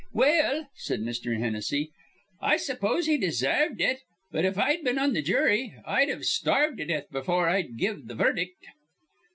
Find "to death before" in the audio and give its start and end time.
6.79-7.47